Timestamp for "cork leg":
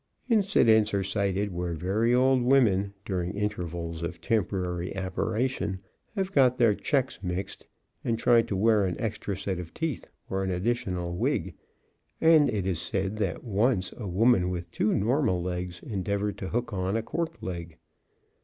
17.03-17.77